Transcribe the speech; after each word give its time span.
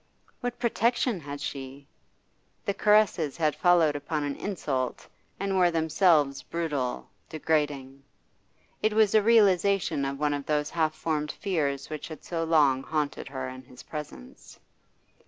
What 0.39 0.57
protection 0.57 1.19
had 1.19 1.39
she? 1.39 1.85
The 2.65 2.73
caresses 2.73 3.37
had 3.37 3.55
followed 3.55 3.95
upon 3.95 4.23
an 4.23 4.35
insult, 4.35 5.07
and 5.39 5.55
were 5.59 5.69
themselves 5.69 6.41
brutal, 6.41 7.07
degrading. 7.29 8.01
It 8.81 8.93
was 8.93 9.13
a 9.13 9.21
realisation 9.21 10.03
of 10.03 10.17
one 10.17 10.33
of 10.33 10.47
those 10.47 10.71
half 10.71 10.95
formed 10.95 11.31
fears 11.31 11.91
which 11.91 12.07
had 12.07 12.23
so 12.23 12.43
long 12.43 12.81
haunted 12.81 13.27
her 13.27 13.47
in 13.47 13.61
his 13.61 13.83
presence. 13.83 14.59